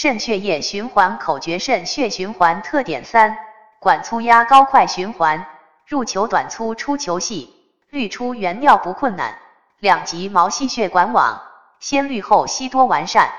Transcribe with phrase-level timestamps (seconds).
[0.00, 3.36] 肾血液循环口诀肾血循环特点三
[3.80, 5.44] 管粗压高快循环
[5.88, 7.52] 入球短粗出球细
[7.90, 9.36] 滤出原尿不困难
[9.80, 11.42] 两级毛细血管网
[11.80, 13.32] 先滤后吸多完善。